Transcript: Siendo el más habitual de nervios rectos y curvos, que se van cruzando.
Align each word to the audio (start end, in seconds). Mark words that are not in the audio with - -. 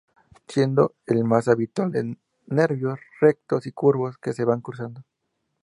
Siendo 0.47 0.95
el 1.05 1.23
más 1.25 1.47
habitual 1.47 1.91
de 1.91 2.17
nervios 2.47 2.97
rectos 3.19 3.67
y 3.67 3.71
curvos, 3.71 4.17
que 4.17 4.33
se 4.33 4.45
van 4.45 4.61
cruzando. 4.61 5.03